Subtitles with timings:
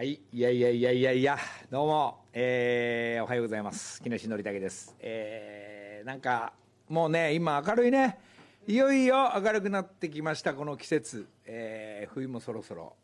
[0.00, 1.36] はい、いやいやいやいやいや、
[1.70, 4.02] どうも、えー、おはようございます。
[4.02, 4.96] 木梨憲武です。
[4.98, 6.54] えー、なんか、
[6.88, 8.18] もうね、今明るいね。
[8.66, 11.26] いよいよ明るくなってきました、この季節。
[11.44, 12.94] えー、冬もそろそろ。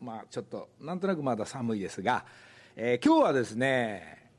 [0.00, 2.24] まあ、ちょっと、なんとなくまだ寒いですが、
[2.74, 4.30] えー、今日はですね、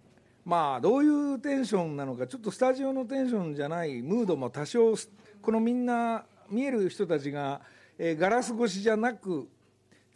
[0.43, 4.95] まあ、どういうテンションなのか、ちょっとスタジオのテンションじゃないムードも多少、
[5.39, 7.61] このみんな、見える人たちが、
[7.99, 9.47] えーガラス越しじゃなく、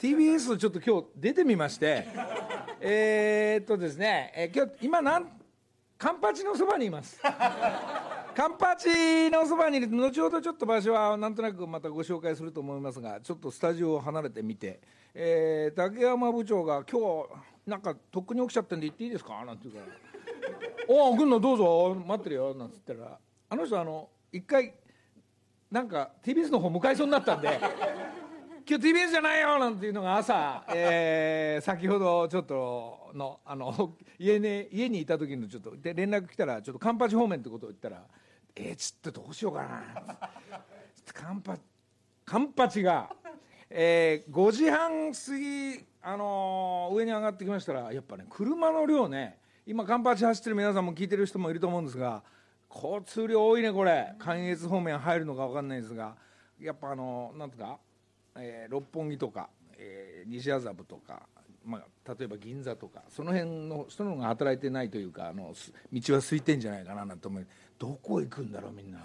[0.01, 2.07] TBS ちょっと今日出てみまして、
[2.79, 5.27] えっとですね、えー今日、今なん、
[5.95, 7.21] カンパチのそばにいます。
[7.21, 14.79] カンパチのそばにいると、後ほどちょっと場所はなんとなくまたご紹介すると思いますが、ちょっとスタジオを離れてみて、
[15.13, 19.45] えー竹山部長が今日、なんかとっくに起きちゃってんで行っていいですか？
[19.45, 19.97] なんて言うから。
[20.87, 24.73] おお来んのどうぞ待ってるよなんつったらあの人あの一回
[25.69, 27.47] なんか TBS の方向かいそうになったんで
[28.71, 38.01] 今日 TBS じゃないよなんていうのが朝、 えー先ほどちょっとのあの 家,、ね、家にいた時のちょっとで連絡来たらちょっとカンパチ方面ってことを言ったら
[38.55, 40.31] えー、ちょっとどうしようかな。
[41.13, 41.57] カンパ
[42.23, 43.13] カンパチが、
[43.69, 52.23] えー5時半過ぎ、あのー上に上がってきましたらやっぱね車の量ね今カンパチ走ってる皆さんも聞いてる人もいると思うんですが
[52.73, 54.13] 交通量多いねこれ。
[54.17, 56.15] 関越方面入るのか分かんないですが
[56.57, 57.77] やっぱあのなんとか、
[58.37, 61.23] えー六本木とか、えー西麻布とか、
[61.65, 65.53] まあ、例えば銀座とかその辺の人のが働いてないというかあの
[65.91, 67.47] 道は空いてんじゃないかななんて思う。
[67.77, 68.99] どこ行くんだろうみんな。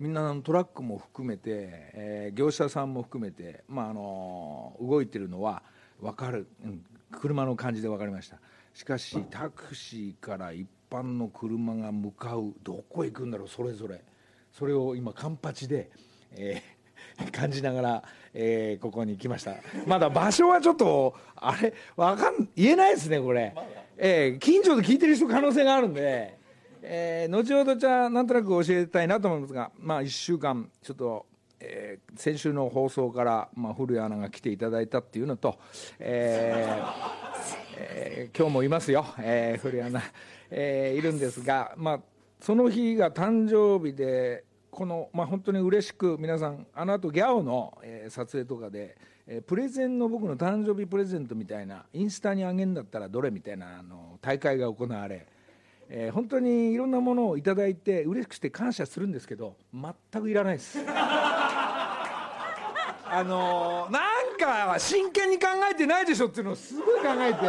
[0.00, 1.42] みんなトラックも含めて、
[1.94, 5.62] えー業者さんも含めて、まあ、あの動いてるのは
[6.00, 6.84] 分かる、うん。
[7.12, 8.38] 車の感じで分かりました。
[8.74, 14.02] しかしタクシーから一般の車が向かうどこ行くんだろうそれぞれ。
[14.52, 15.90] それを今カンパチで、
[16.32, 16.78] えー
[17.32, 18.04] 感じながら、
[18.40, 19.56] えーここに来ました。
[19.84, 23.52] まだ場所はちょっとあれわかん言えないですねこれ、
[23.96, 26.38] えー近所で聞いてる人可能性があるんで。
[26.80, 31.26] えー後ほどじゃあなんとなく教えたいなと思いますが、まあ、1週間ちょっと、
[31.58, 35.58] えー先週の放送から、まあ、古谷アナが来ていただいたっていうのと、
[35.98, 36.86] えー
[37.76, 40.02] えー今日もいますよ、えー古谷アナ、
[40.50, 42.00] えーいるんですが、まあ、
[42.40, 44.44] その日が誕生日で
[44.78, 48.96] この、まあ、本当に嬉しく皆さんあのあとギャオの、えー撮影とかで、
[49.26, 55.26] えープレゼンの僕の誕生日プレゼントみたいなインスタにあげんだったらどれみたいなあの大会が行われ、
[55.88, 60.78] えー本当にいろんなものをいただいて嬉しくして感謝するんですけど全くいらないです。
[63.10, 67.40] あのーなんか真剣に考えてないでしょっていうのをすごい考えて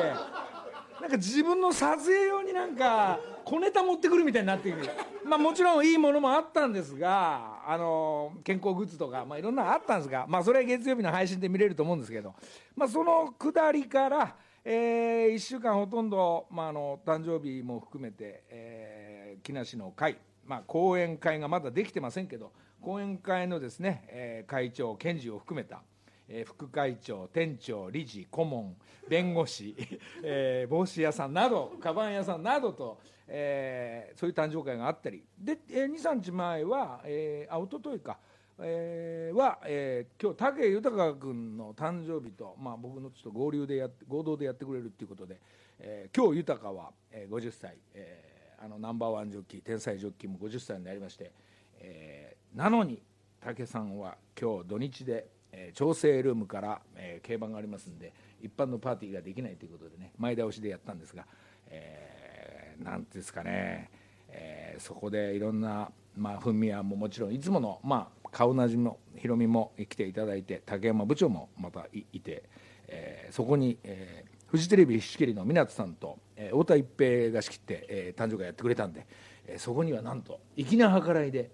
[1.00, 3.20] なんか自分の撮影用になんか
[3.50, 4.78] 小ネタ持ってくるみたいになっている
[5.26, 12.36] まあもちろんいいものもあったんですが、あの健康グッズとか、まあ、いろんなのあったんですが、まあ、それは月曜日の配信で見れると思うんですけど、
[12.76, 25.82] まあ、そのくだりから、えー1週間ほとんど、まあ、あの誕生日も含めて、えー木梨の会、まあ、講演会がまだできてませんけど講演会のですね、えー会長検事を含めた
[26.30, 28.78] えー副会長、店長、理事、顧問、
[29.10, 29.76] 弁護士、
[30.24, 38.20] えー帽子屋さんなど、カバン屋さんなどと、えーそういう誕生会があったり、で、えー、2、3日前は、えー、あ、一昨日か、
[38.60, 45.40] えーは、えー今日武豊君の誕生日と、まあ、僕のちょっと合流でやって合同でやってくれるっていうことで、
[45.80, 48.30] えー今日豊は、えー50歳、えー
[48.62, 51.32] あのナンバーワンジョッキー天才ジョッキーも50歳になりまして、
[51.80, 53.02] えーなのに
[53.40, 55.30] 武さんは今日土日で、
[55.60, 61.26] えー調整ルームから、えー競馬がありますんで一般のパーティーができないということでね前倒しでやったんですが、
[61.68, 63.90] えーなんていうんですかね、
[64.30, 72.44] えーそこでいろんな、まあ、フミヤももちろんいつもの、まあ、顔なじみのヒロミも来ていただいて竹山部長もまたいいて、
[72.88, 79.06] えーそこに、えーフジテレビ仕切りの湊さんと、えー太田一平が仕切って、えー誕生会やってくれたんで、
[79.46, 81.52] えーそこにはなんと粋な計らいで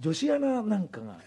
[0.00, 1.18] 女子アナなんかが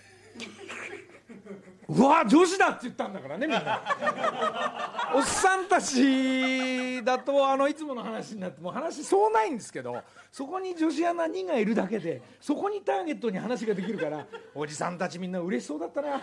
[1.89, 3.81] うわ女子だって言ったんだからねみんな。
[5.15, 16.21] おっさんたちだとあのいつもの話になってもう話そうないんですけどそこに女子アナ2がいるだけでそこにターゲットに話ができるからおじさんたちみんな嬉しそうだったな。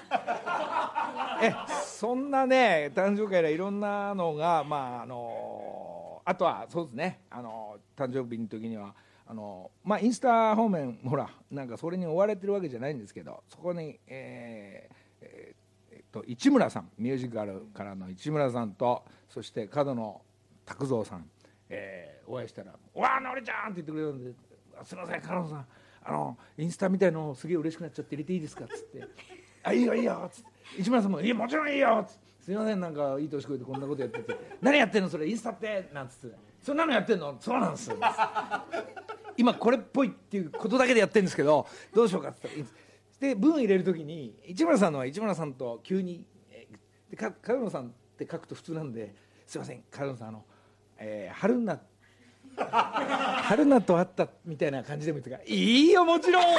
[1.41, 8.94] えそんなね誕生会でいろんなのがまああのあとはそうですねあの誕生日の時には
[9.27, 15.05] あのまあインスタ方面ほらなんかそれに追われてるわけじゃないんですけどそこにえー
[16.15, 16.89] と市村さん。
[16.99, 20.23] ミュージカルからの市村さんとそして角野
[20.65, 21.29] 拓三さん、
[21.69, 24.33] えーお会いしたら「わあのりちゃん!」って言ってくれたんで
[24.85, 25.67] 「すみません角野さん。
[26.07, 29.05] あのインスタみたいのすげえ嬉しくなっちゃって入れていいですか?」っつって
[29.65, 30.51] 「あいいよいいよ」っつって。
[30.83, 35.29] 市村さんも「いやもちろんいいよ」っつってすいませんなんかいい年こいてこんなことやってて「何やってんのそれ？
[35.29, 37.91] インスタって」なんつって「そんなのやってんのそうなんです」
[39.37, 42.81] 今これっぽいっていうことだけでやってるんですけどどうしようかって言ったら
[43.25, 46.26] で文入れる時に市村さんのは市村さんと急に
[47.11, 49.15] 「でかか野さん」って書くと普通なんで
[49.47, 50.44] 「すいませんか野さんあの、
[50.99, 51.81] えー、春菜
[52.56, 55.37] 春菜と会った」みたいな感じでも言ってか？
[55.38, 56.44] ら「いいよもちろん!」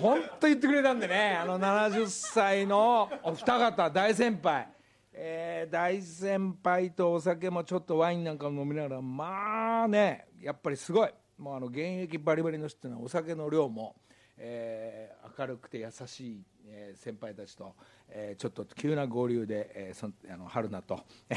[0.00, 4.68] 本当言ってくれたんでねあの70歳のお二方大先輩、
[5.12, 11.10] えー、大先輩とお酒もちょっとワインなんか飲みながらまあねやっぱりすごい。
[11.38, 13.96] もうあの現役バリバリの人っていうのはお酒の量も、
[14.38, 17.74] えー、明るくて優しい、えー、先輩たちと、
[18.08, 21.00] えー、ちょっと急な合流で、えー、そあの春菜と、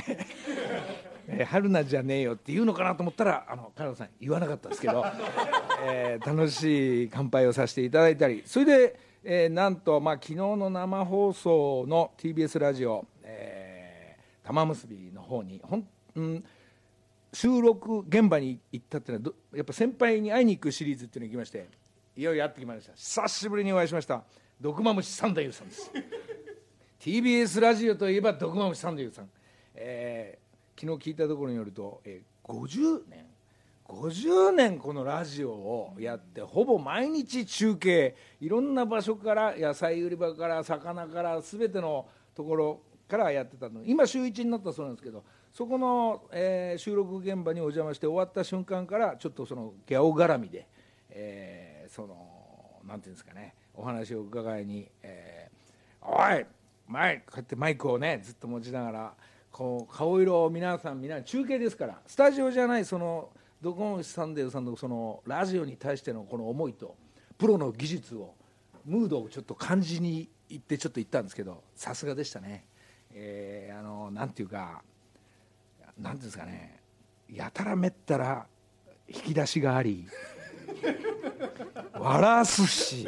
[1.27, 5.05] えー、春菜じゃねえよって言うのかなと思ったらあのカナさん言わなかったですけど、
[5.85, 16.43] えー、楽しい乾杯をさせていただいたりそれで、えー、なんと、まあ、昨日の生放送の TBS ラジオ、えー、玉結びの方にほん、うん
[17.33, 21.67] 収録現場に行ったっていうのはやっぱ先輩に会いに行くシリーズっていうのに行きまして
[22.17, 22.93] いよいよ会ってきました。
[22.95, 24.23] 久しぶりにお会いしました。
[24.59, 25.91] 毒まむし三太夫さんです。
[26.99, 29.29] TBS ラジオといえば毒まむし三太夫さん、
[29.75, 33.23] えー、昨日聞いたところによると、えー、50年。
[33.87, 38.15] 50年このラジオをやってほぼ毎日中継。
[38.41, 43.83] いろんな場所から野菜売り場から魚から全てのところからやってたの。
[43.85, 45.23] 今週1になったそうなんですけど
[45.53, 50.67] そこの、えー、収録現場にお邪魔して終わった瞬間からちょっとそのギャオ絡みで、
[51.11, 51.66] えー、
[51.97, 52.15] その
[52.87, 56.45] なんていうんですかねお話を伺いに「えー、おい
[56.87, 59.13] 前こうやってマイクをねずっと持ちながら
[59.51, 66.95] こう顔色を皆さん皆中継ですからスタジオじゃないそのドコモサンデーさんのそのラジオに対してのこの思いと
[67.35, 68.35] プロの技術を
[68.85, 72.65] ムードをちょっと感じに行ってちょっと行ったんですけどさすがでしたね。
[73.11, 74.83] えー、あのなんていうか
[75.97, 76.79] なんですかね
[77.27, 78.45] やたらめったら
[79.09, 80.07] 引き出しがあり
[81.99, 83.07] 笑わすし。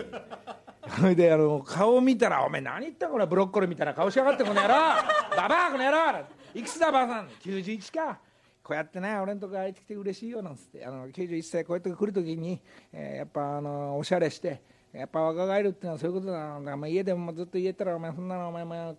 [0.97, 4.67] それであの顔見たら「お前何言ったこれブロッコリーみたいな顔しやがってこの野郎。
[5.37, 6.25] ババアこの野郎。
[6.53, 7.27] いくつだばあさん。
[7.27, 8.19] 91か」
[8.63, 10.85] こうやってね俺のとこ入ってきて嬉しいよなんつって。
[10.85, 12.61] あの91歳こうやって来る時に、
[12.91, 14.61] えー、やっぱあのおしゃれして
[14.91, 18.95] やっぱ若返るっていうのはそういうことだな、まあ、家でもずっと言えたらお前そんなのお前も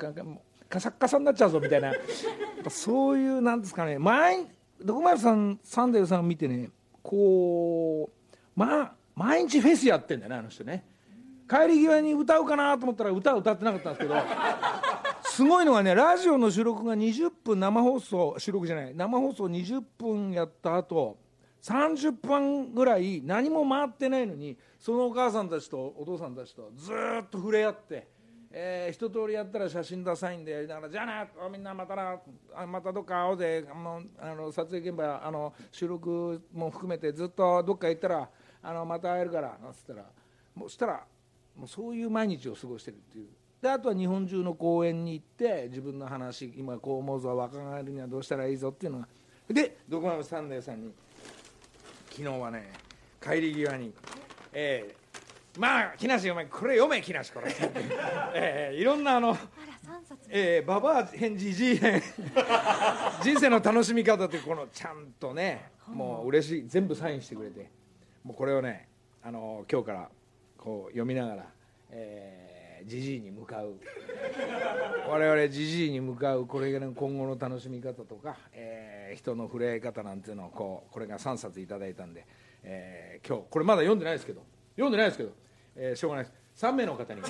[0.68, 1.92] カサッカサになっちゃうぞみたいな。
[2.68, 3.98] そういうなんですかね。
[3.98, 4.46] 毎
[4.86, 6.70] 徳丸さんサンデーさんを見てね
[7.02, 8.19] こう
[8.54, 10.84] まあ毎日フェスやってんだよねあの人ね
[11.48, 14.14] 帰り際に歌うかなと思ったら歌は歌ってなかったんですけど
[15.28, 21.18] すごいのがねラジオの収録が20分生放送収録じゃない生放送20分やった後
[21.62, 28.20] 30分ぐらい何も回ってないのにそのお母さんたちとお父さんたちとずっと触れ合って。
[28.52, 32.20] えー、一通りやったら写真ダサいんでやりながら「じゃあなみんなまたな
[32.52, 38.28] あまたどっか会おうぜあのあの撮影現場あの収録も含めてずっとどっか行ったら
[38.62, 40.04] あのまた会えるから」なんつったら。
[40.54, 41.04] もうしたら
[41.56, 43.28] もうそういう毎日を過ごしてるっていう。
[43.62, 49.08] であとは日本中の公園に行って自分の話今こう思うぞ若返るにはどうしたらいいぞっていうのが。
[49.48, 50.92] でどこまでサンデーさんに
[52.10, 52.72] 昨日はね
[53.22, 53.92] 帰り際に、
[54.52, 54.94] え
[55.58, 57.54] まあ木梨お前これ読め木梨これ、
[58.34, 59.36] えー、いろんなあの
[60.28, 62.00] えー、ババア編じじい編
[63.22, 66.68] 人生の楽しみ方ってこのちゃんとねもう嬉しい。
[66.68, 67.68] 全部サインしてくれて
[68.24, 68.88] もうこれをね
[69.22, 70.08] あの今日から
[70.56, 71.46] こう読みながら
[71.90, 72.50] え
[72.86, 73.74] じじいに向かう。
[75.08, 82.26] 我々じじいに向かうこれが、ね、今後の楽しみ方とか、えー、人の触れ合い方なんていうのをこうこれが3冊いただいたんで、
[82.62, 84.42] えー、今日これまだ読んでないですけど
[84.74, 85.32] 読んでないですけど、
[85.76, 86.66] えー、しょうがないです。
[86.66, 87.22] 3名の方に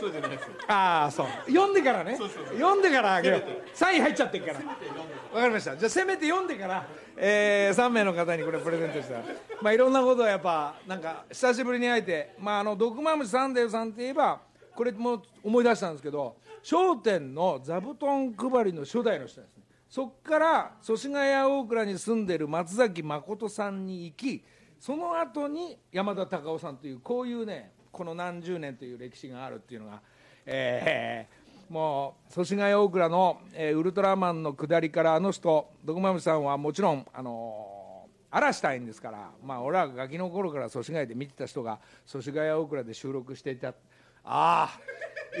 [0.00, 0.48] そうじゃないです。
[0.66, 1.26] ああそう。
[1.46, 2.16] 読んでからね。
[2.16, 3.42] 読んでからあげよう。
[3.74, 4.58] サイン入っちゃってるから。
[4.58, 5.76] わかりました。
[5.76, 9.24] じゃあせめて読んでから、えー、3名の方にこれプレゼントしたら。
[9.60, 14.40] まあいろんなことはやっぱなんか久しぶりに会えてまああの毒まむしサンデーさんって言えば
[14.74, 16.36] これも思い出したんですけど
[16.70, 19.64] 『笑点』の座布団配りの初代の人ですね。
[19.88, 24.44] そこから祖師ヶ谷大蔵に住んでる松崎誠さんに行き
[24.78, 30.00] その後に山田隆夫さんというこういうねこの何十年という歴史があるっていうのが、
[30.46, 43.74] えー、もう祖師ヶ谷大蔵の、えー、ウルトラマンの下りからあの人ドクマムさんはもちろんあのー、嵐隊員ですからまあ俺はガキの頃から祖師ヶ谷で見てた人が祖師ヶ谷大蔵で収録していた。
[44.22, 44.78] ああ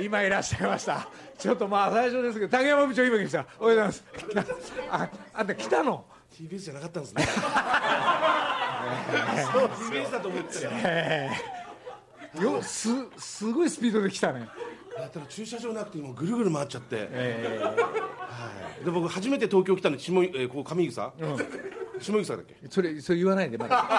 [0.00, 1.08] 今いらっしゃいました。
[1.36, 3.46] ちょっとまあ最初ですけど竹山部長今来た。
[3.58, 4.04] おはようございます。
[4.90, 7.24] ああんた来たの？TBS じゃなかったんですね。
[9.90, 11.59] TBS だと思ってた
[12.38, 14.48] よすすごいスピードで来たね。
[14.96, 17.72] だったら駐車場なくてもうぐるぐる回っちゃって、えは
[18.82, 21.12] い、で僕初めて東京来たの下、えー、ここ上草、
[22.00, 22.54] 下草だっけ？
[22.66, 23.84] ーそれそれ言わないでまだ。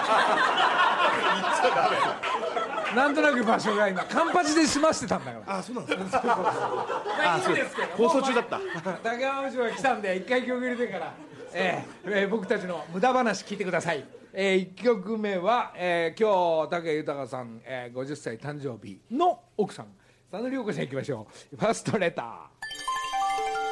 [2.94, 6.22] なんとなく場所が今カンパチで済ましてたんだからあそうなんですか。
[6.24, 8.60] まあいいんです放送中だった。
[9.02, 11.14] 竹山部長が来たんで一回曲入れてから、
[11.54, 19.86] えーえー僕たちの無駄話聞いてください、え1曲目は、えー今日武豊さん、えー50歳誕生日の奥さん
[20.30, 21.56] 佐野涼子さんいきましょう。
[21.56, 22.48] ファーストレタ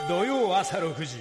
[0.06, 0.08] ー。
[0.08, 1.16] 土曜朝6時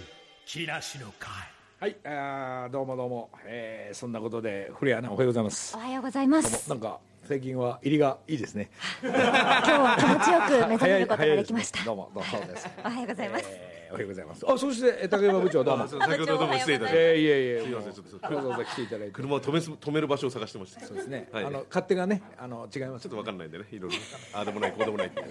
[0.45, 1.31] 木梨の会。
[1.79, 5.73] はいあーどうもどうも、えーそんなことで古谷アナおはようございます。
[5.77, 6.69] おはようございます。
[6.69, 8.69] なんか最近は入りがいいですね。
[9.01, 11.85] 今日は気持ちよく目覚めることができました。
[11.85, 13.45] どうもどうもそうです、おはようございます。
[13.47, 14.45] えーおはようございます。
[14.47, 15.87] あそしてえー竹山部長どうも。
[15.87, 19.11] 先ほどどうも失礼いたしましえーいえいえすいませんちょっとわざわざ来ていただいて。
[19.11, 21.45] た車を止めす止める場所を探してましたちょそうですね、はい。
[21.45, 23.07] あの勝手がねあの違います。
[23.07, 23.97] っとわかんないんでねいろいろ
[24.33, 25.25] ああでもないこうでもないっていう。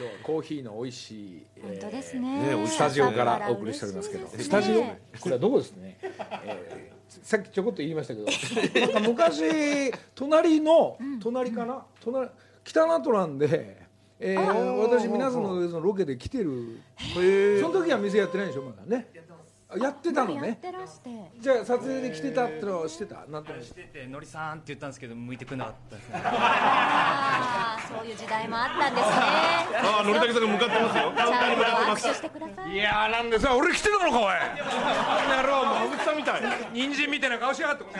[0.00, 2.66] 今日はコーヒーの美味しい、本当ですね。
[2.66, 4.82] スタジオからお送りしておりますけど、スタジオ？
[4.82, 8.80] これはどこですね、えーさっきちょこっと言いましたけど。
[8.80, 12.28] なんか昔隣の隣かな、隣
[12.64, 13.87] 北ナトランで、
[14.20, 16.80] えー私皆さんのそのロケで来てる。
[16.98, 19.06] へその時は店やってないでしょまだね。
[19.70, 21.10] あやってたのやっねてらして。
[21.38, 23.26] じゃあ撮影で来てたってのはしてた？
[23.28, 23.64] なんとなく。
[23.64, 26.14] しててのりさんって言ったんですけど向いてくれなかったですね。
[26.24, 29.14] ああ、そういう時代もあったんですね。
[29.84, 31.12] ああのりたけさんが向かってますよ。
[31.14, 32.72] ちゃんと握手してください。
[32.72, 34.24] いやーなんでさ俺来てたのかおい。
[34.24, 34.24] こ
[35.28, 36.42] の野郎もう野口さんみたい。
[36.72, 37.90] 人参みたいな顔しやがってこ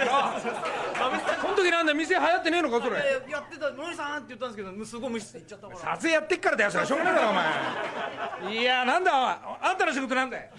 [1.51, 2.97] の時なんだ店流行ってねえのかそれ。
[3.29, 5.79] やってたのりさんって言ったんですけどすごい無視して行っちゃったから。
[5.97, 8.57] 撮影やってっからだよそれしょうがないだろお前。
[8.61, 9.13] いやなんだ
[9.61, 10.51] あんたの仕事なんだよ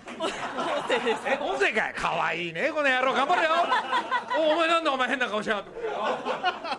[1.26, 1.94] え音声かい。
[1.94, 3.14] かわいいねこの野郎。
[3.14, 3.50] 頑張れよ。
[4.38, 5.72] おお前なんだお前変な顔しやがって。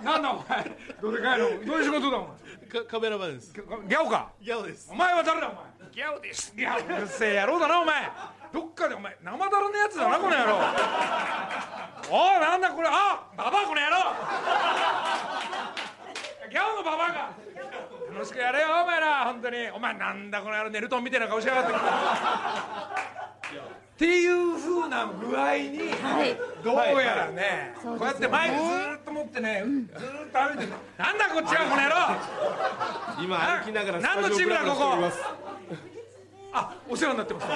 [0.04, 0.76] なんだお前。
[1.00, 1.48] どうでかいの？
[1.48, 2.28] どういう仕事だお
[2.72, 2.84] 前？
[2.84, 3.52] カメラマンです。
[3.54, 4.32] ギャオか？
[4.40, 4.88] ギャオです。
[4.92, 5.64] お前は誰だお前？
[5.92, 6.52] ギャオです。
[6.56, 8.10] ギャオうるせえ野郎だなお前。
[8.52, 10.58] どっかでお前生だらのやつだなこの野郎
[12.10, 13.96] おいなんだこれあババアこの野郎
[16.50, 17.30] ギャオのババアが
[18.20, 19.00] 楽しくやれよお前。
[19.00, 21.72] ら本当にお前なんだこの野郎ネルトンみたいな顔しやがって。
[21.72, 21.76] っ
[23.96, 26.36] ていうふうな具合に、はい。
[26.62, 27.98] どうやらね、そうですよね。
[27.98, 30.72] こうやってマイクずーっと持ってね、ずーっと歩いてる。
[30.98, 31.96] なんだこっちはこの野郎。
[33.24, 34.96] 今歩きながら何のチームだここ。
[36.52, 37.46] あお世話になってます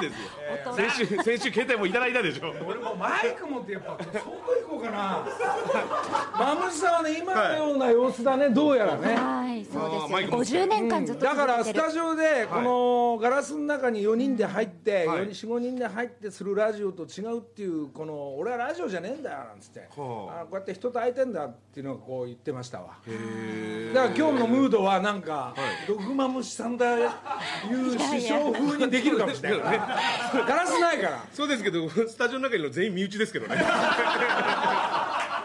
[0.00, 0.74] ですよ。
[0.74, 2.54] 先週先週携帯もいただいたでしょ。
[2.66, 4.30] 俺もマイク持ってやっぱ外行
[4.68, 5.26] こうかな。
[6.38, 8.48] マムシさんはね今のような様子だね。
[8.50, 9.14] どうやらね。
[9.14, 10.28] はい、そうですよ。
[10.28, 10.50] ク持って。
[10.52, 15.28] 50年間ずっとだからスタジオでこのガラスの中に4人で入ってはい。
[15.28, 19.80] 45人で入ってするラジオと違うっていうこの俺はラジオじゃねえんだよなんつって。
[19.96, 20.40] はあ。
[20.42, 22.98] あこうやって人と会えてんだっていうのをこう言ってましたわ。
[23.06, 25.54] へだから今日のムードはなんか
[25.86, 29.73] ドクマムシさんだいう師匠風にできるかもしれないからね
[30.46, 33.56] ガラスないからそうですけどスタジオの中にいるの全員身内ですけどね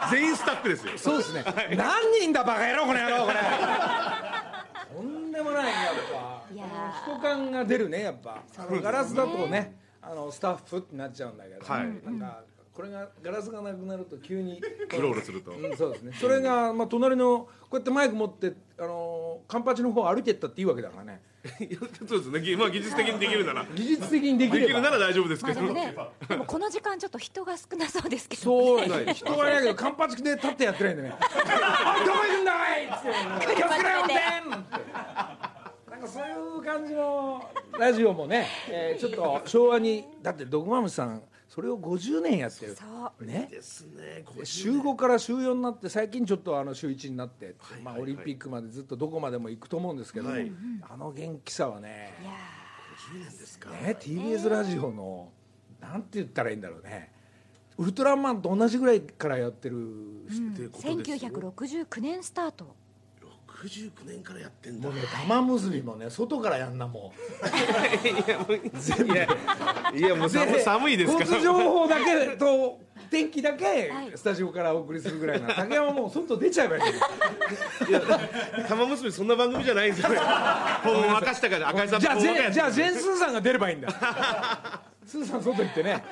[0.10, 1.44] 全員スタッフですよそうですね。
[1.78, 3.38] 何人だバカ野郎この野郎これ。
[4.96, 6.54] とんでもないねやっぱ。
[6.54, 8.44] いやー人感が出るねやっぱ。
[8.82, 12.42] ガラスだとね、あのスタッフってなっちゃうんだけど、はいなんか
[12.74, 14.62] これがガラスがなくなると急に。
[14.90, 16.14] クロールするとうん、そうですね。
[16.20, 21.22] それがまあ隣のこうやってマイク持ってあのカンパチの方歩いてったっていいわけだからね。
[21.60, 24.52] い やそうですねぎまあ技術的にできるなら技術的にでき。
[24.52, 25.96] できるなら大丈夫ですまけどあでもね、
[26.28, 28.44] でもこの時間ちょっと人が少なそうですけど。
[28.44, 31.14] そうね、人はいないけど、カンパチで立ってやってないんでね。
[31.16, 33.90] おい、どこ行くんだおいっつって、気をつけろ。
[35.90, 42.76] なんかそういう感じのラジオもね、えーちょっと昭和に、だって、ドクマムシさん、それを50年やってる。
[42.76, 42.86] そ
[43.20, 43.26] う。
[43.26, 43.48] ね。
[43.50, 50.52] ですねこ週5から週4になって最近ちょっとあの週1になって、まあ、オリンピックまでずっとどこまでも行くと思うんですけど、はい
[50.88, 55.32] あの元気さはねいやですかね TBS ラジオの
[55.82, 57.12] なんて言ったらいいんだろうね
[57.78, 62.76] ウルトラマンと同じぐらいからやってるってーことですよ1969年スタート。
[63.64, 64.88] 69年からやってんだ。
[64.88, 67.14] もうね玉結びもね外からやんなも
[69.06, 69.28] いや
[69.94, 70.16] いや。
[70.16, 74.12] もうう寒寒いですか交通情報だけと天気だけはい。
[74.16, 75.54] スタジオからお送りするぐらいな。
[75.54, 76.84] 竹山もう外出ちゃえばいい
[77.90, 78.02] いや
[78.68, 80.20] 玉結びそんな番組じゃないんですよね。
[80.84, 83.90] 本を明かしたから赤井さんじゃあじゃあジェンスーさんが出ればいいんだ。
[85.06, 86.04] スーさん外行ってね。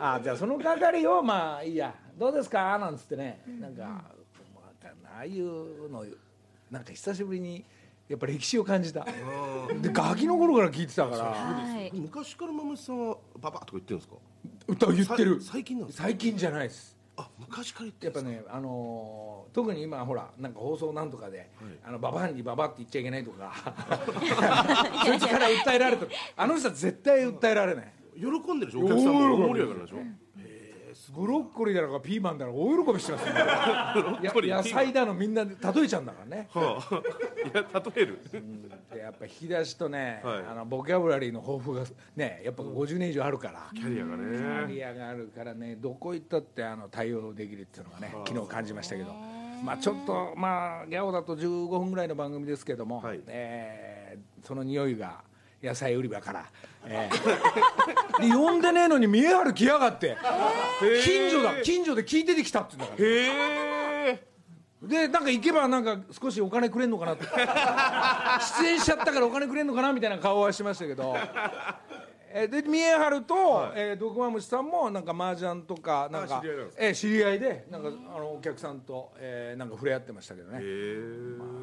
[0.00, 1.94] あじゃあその係をまあいいや。
[2.18, 2.78] どうですか？
[2.78, 3.42] なんつってね。
[3.60, 4.10] なんか、まあ
[5.16, 6.04] ああいうの
[6.70, 7.64] なんか久しぶりに
[8.08, 9.04] やっぱ歴史を感じた。
[9.80, 11.24] でガキの頃から聞いてたから。
[11.24, 11.90] はい。
[11.94, 14.16] 昔からマムシさんはババアとか言ってるんですか？
[14.68, 15.40] 歌言ってる。
[15.40, 16.04] さ最近なんですか？
[16.04, 16.96] 最近じゃないです。
[17.16, 21.50] あ昔から言ってやっぱね、あのー特に今ほらなんか放送なんとかで、
[21.84, 23.52] あのババアにババアって言っちゃいけないとか。
[25.04, 27.92] そいつから訴えられてるあの人は絶対訴えられない。
[28.16, 28.84] 喜んでるでしょ？
[28.84, 29.96] お客さんも盛り上がるでしょ？
[31.14, 36.48] ブロッコリーだろうがピーマンだろうが大喜びしてますよ、ね、野菜だのみんなで例えちゃうんだからね。
[36.52, 38.18] はあいや例える。
[38.92, 40.44] でやっぱ引き出しとね、はい。
[40.50, 41.84] あのボキャブラリーの豊富が
[42.16, 49.14] ねやっぱ50年以上あるから、キャリアがキねャリアがあるからねどこ行ったってあの対応できるっていうのがね昨日感じましたけど。
[49.64, 53.20] まあちょっとまあギャオだと15分ぐらいの番組ですけども、はい。
[53.26, 54.00] えー
[54.42, 55.22] その匂いが
[55.62, 56.46] 野菜売り場から、
[56.86, 60.16] えー で呼んでねえのに見え張る来やがって。
[61.04, 61.62] 近所だ。
[61.62, 63.08] 近所で聞いててきたって言うんだから。
[63.08, 64.30] へえ。
[64.82, 67.24] でなんか行けばなんか少しお金くれんのかなって。
[68.62, 71.16] 出演しちゃったからお金くれんのかなみたいな顔はしましたけど。
[72.32, 80.60] えで三重春と、えー、毒マムシさんもなんか麻雀とかなんかあ知り合いえー知り合いでなんかあのお客さんと、えーなんか触れ合ってましたけどね,、まあ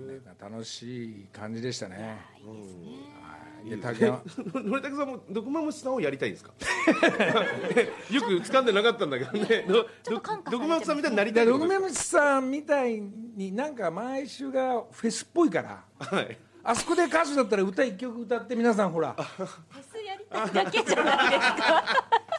[0.01, 1.95] ね楽しい感じでしたね。
[1.95, 2.07] はい
[2.43, 6.51] で竹山のりたけさんも毒マムシさんをやりたいんですか？
[8.11, 9.65] よく掴んでなかったんだけどね。
[9.67, 10.75] どちょっと感化されてます。
[10.75, 15.83] ね毒マムシさんみたいになりたいでってことです毒マムシさんみたいになんか毎週がフェスっぽいから。
[15.99, 16.37] はい。
[16.63, 19.13] あそこで歌手だったら歌一曲歌って皆さんほら。
[19.13, 21.85] フェスやりたいだけじゃないですか。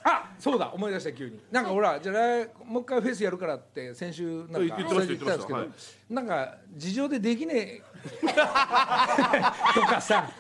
[0.05, 1.41] あそうだ思い出した急に。
[1.51, 5.67] なんかほらじゃあ来もう一回フェスやるからって先週なんか言ってましたけど、
[6.11, 7.83] なんか事情でできねえ
[9.75, 10.31] とかさ、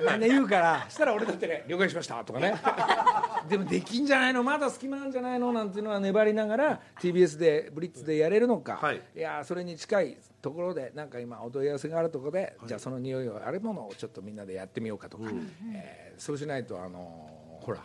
[0.00, 0.86] みんな言うから。
[0.88, 2.54] したら俺だってね了解しましたとかね。
[3.48, 4.42] でもできんじゃないの？
[4.42, 5.52] まだ隙間なんじゃないの？
[5.52, 9.00] なんていうのは粘りながら TBS でブリッツでやれるのか、はい。
[9.14, 15.24] やそれに近いところでなんか今お問い合わせがあるところで、じゃあその匂いをあるものをちょっとみんなでやってみようかとか、
[15.74, 17.78] えーそうしないとあのーほら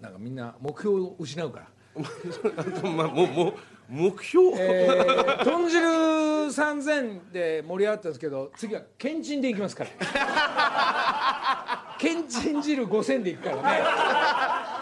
[0.00, 1.66] なんかみんな目標を失うから。
[2.90, 3.54] まあもうもう
[3.88, 9.90] 目標、えー、豚汁3000で盛り上がったんですけど次はけんちんでいきますから。
[11.98, 13.62] けんちん汁5000でいくからね。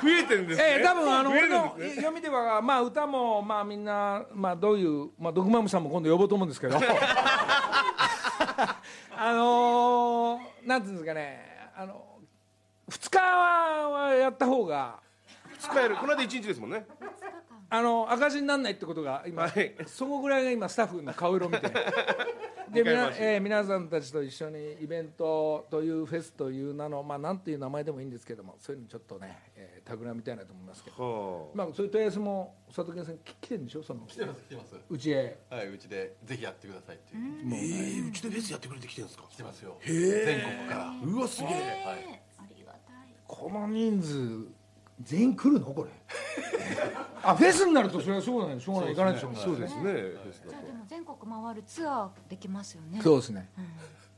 [0.03, 0.79] 増えてるんですね。
[0.79, 6.79] えー、多分あの俺の読みではまあ歌もまあみんなまあどういうまあドクマムさんも今度呼ぼうと思うんですけど。
[9.15, 11.71] あのー、なんていうんですかね。
[11.77, 12.05] あの
[12.91, 15.01] 2日はやった方が。
[15.61, 15.97] 使える。
[15.97, 16.85] この間一日ですもんね
[17.75, 19.75] あの赤字にならないってことが今、はい。
[19.87, 21.69] そこぐらいが今スタッフの顔色を見て。
[22.73, 33.83] で理解回しみな、えー皆さんたちと一緒にイベントというフェスという名のまあなんていう名前でもいいんですけどもそういうのちょっとね、えー、企みたいなと思いますけど、はまあそういう問い合わせも佐藤健さんき来てるんでしょ？
[33.83, 34.77] その来てます来てます。
[34.89, 35.39] うちへ。
[35.51, 37.21] はいうちでぜひやってくださいっていう。
[37.21, 39.25] あ、えー、うちでフェスやってくれてきてるんですか？
[39.29, 39.77] 来てますよ。
[39.81, 40.95] へえ全国から。
[41.05, 41.51] うわすげえ。
[41.51, 42.23] はい。
[42.39, 43.15] ありがたい。
[43.27, 44.49] この人数
[45.01, 45.67] 全員来るの？
[45.67, 45.91] これ。
[47.25, 48.91] あフェスになるとそれはそうなんでしょうがない。
[48.91, 49.45] 行かないでしょうがない。
[49.47, 49.83] そうですね。
[49.83, 53.01] フェスだじゃあでも全国回るツアーできますよね。
[53.03, 53.49] そうですね、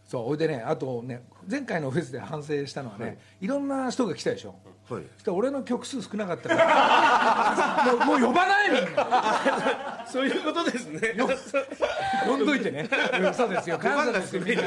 [0.06, 4.54] そうほいでねあとね前回のフェスで反省したのはね、い、ろんな人が来たでしょ。
[4.88, 5.04] とはい。
[5.14, 7.96] そしたら俺の曲数少なかったから。
[8.06, 11.14] もうもう呼ばないみんなそういうことですね。
[12.26, 12.88] 呼んどいてね。
[13.32, 13.78] そうですよ。
[13.78, 14.42] 感謝ですよ。
[14.44, 14.62] みんな。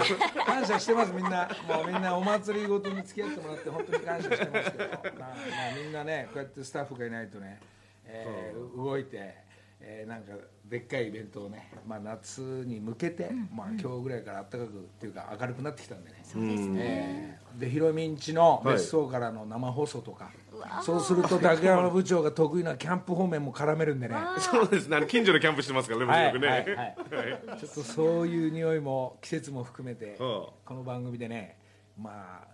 [0.45, 1.50] 感謝してますみんな。
[1.67, 5.36] もうみんなお祭りごとに付き合ってもらって本当に感謝してますけど、まあまあ、
[5.82, 7.60] みんなねこうやってスタッフがいないとね、
[8.06, 9.36] えー動いて、
[9.82, 10.34] えーなんか
[10.65, 16.80] でっかいイベントをね、まあ、夏に向けて、まあ、今日ぐらいから暖かくっていうか明るくなってきたんでね、そうですね。
[16.82, 20.30] えーでひろみんちの別荘からの生放送とか、
[20.84, 24.15] そうすると竹山部長が得意なキャンプ方面も絡めるんでね。
[24.39, 24.88] そうです。
[24.88, 27.30] ねあの近所でキャンプしてますからねはい僕よくね、はい。
[27.50, 27.60] はい。
[27.60, 31.58] ちょっとそういう匂いも季節も含めてはこの番組でね
[31.98, 32.48] まあ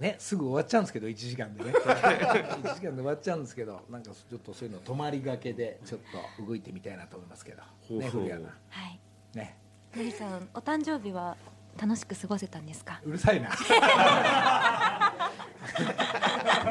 [0.00, 1.72] ねすぐ終わっちゃうんですけど1時間でね。
[1.76, 6.00] 1時間で終わっちゃうんですけどなんかちょっとそういうの泊まりがけでちょっ
[6.38, 7.58] と動いてみたいなと思いますけど。
[7.58, 8.10] ねほうほう。
[8.10, 8.98] 古谷さはい。
[9.36, 9.56] んね。
[9.96, 11.36] のりさんお誕生日は
[11.80, 13.00] 楽しく過ごせたんですか？
[13.04, 13.50] うるさいな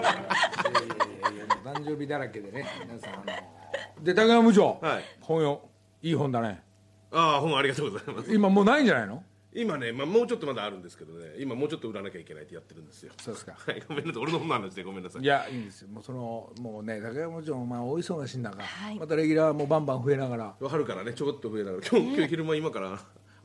[0.01, 5.03] 誕生日だらけでね皆さんあので竹山部長、はい。
[5.21, 5.61] 本よ
[6.01, 6.63] いい本だね。
[7.11, 8.33] ああ本ありがとうございます。
[8.33, 9.23] 今もうないんじゃないの？
[9.51, 13.11] 今ね、まあ、もうちょっとまだあるんですけどね今もうちょっと売らなきゃいけないってやってるんですよ。
[13.19, 13.53] そうですか。
[13.57, 14.23] はいごめんなさい。
[14.23, 15.23] 俺の本の話でごめんなさい。
[15.23, 15.87] いやいいんですよ。
[15.89, 18.99] もうそのもうね竹山部長もまあ大忙しい中、はい。
[18.99, 20.55] またレギュラーもバンバン増えながら。
[20.69, 21.83] 春からねちょこっと増えながら。
[21.87, 22.99] 今日今日昼間今から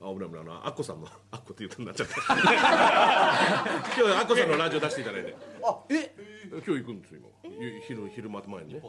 [0.05, 2.15] あ危ない危ないなアッコさんのアッコって言うとになっちゃった。
[2.15, 5.35] 今日アッコさんのラジオ出していただいて。
[5.65, 6.15] あえ？
[6.51, 7.55] 今日行くんですよ今。
[7.59, 8.81] ゆ昼昼間前にね。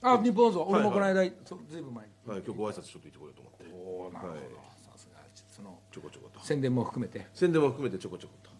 [0.00, 0.66] あ日本放送。
[0.70, 0.94] 俺もはい。
[0.94, 2.12] この間、そずいぶん前に。
[2.26, 3.64] はい今日ご挨拶ちょっと行ってこようと思って。
[3.72, 3.76] お
[4.08, 4.42] おなるほど、はい。
[4.82, 6.40] さすがそのちょこちょこと。
[6.44, 7.26] 宣伝も含めて。
[7.34, 8.50] 宣伝も含めてちょこちょこと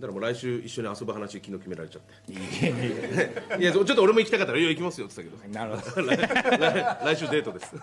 [0.00, 3.60] からもう来週一緒に遊ぶ話昨日決められちゃって。
[3.60, 6.08] いやちょっと俺も行きたかったら「いや行きますよ」って言ってなるほたけど。
[6.08, 6.18] 来
[7.14, 7.74] 来週デートです。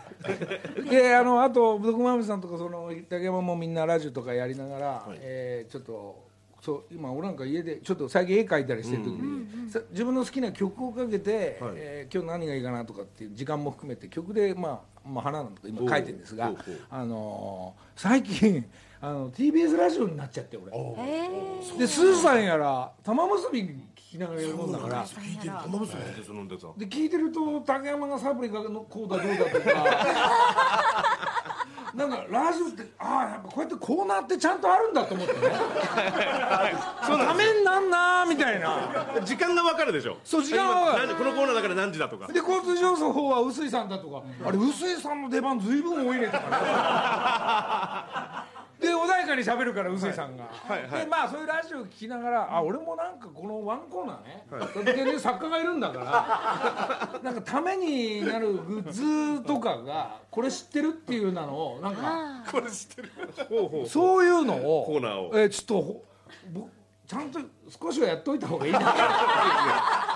[0.75, 6.29] どであのあとブドクマムさんとかその竹山もみんなラジオとかやりながら、えーちょっと
[6.61, 11.73] そう今俺なんか家でちょっと最近絵描いたりしてる時に、さ自分の好きな曲をかけて、はい。
[11.75, 16.53] えー今日何がいいかなとかっていう時間も含めて曲でまあ、まあ、花なんとか今書いてるんですが
[16.89, 18.65] あのー最近
[19.03, 20.71] あの TBS ラジオになっちゃって俺。
[20.99, 21.27] え
[21.79, 23.75] でスーさんやら玉結び聞
[24.11, 25.03] きながらやるもんだから。
[25.05, 25.53] 聞いてる。
[25.63, 31.25] 玉結びでそのんでさで聞いてると竹山がサプリがのこうだどうだとか。
[31.95, 35.39] なんかラジオってああやっぱこうやってコーナーってちゃんとあるんだと思ってね。
[37.03, 38.77] そのためになんなーみたいな。
[39.25, 40.15] 時間が分かるでしょ。
[40.23, 41.15] そう時間が分かる。
[41.15, 42.27] このコーナーだから何時だとか。
[42.27, 44.21] で交通情報は臼井さんだとか。
[44.45, 46.45] あれ臼井さんの出番ずいぶん多いねとか
[48.45, 50.81] ね で穏やかに喋るから臼井さんが、はい。
[50.87, 63.11] はいでまあそういうラジオ聞きながらあ俺もなんかこのワンコーナーね、だってね作家がいるんだから なんかためになるグッズとかがこれ知ってるっていうなのをなんかこれ知ってる。
[63.47, 63.87] ほうほう。
[63.87, 65.31] そういうのをコーナーを。
[65.39, 66.03] えちょっとほ
[66.51, 66.67] ぼ
[67.07, 67.39] ちゃんと
[67.69, 68.79] 少しはやっといた方がいいな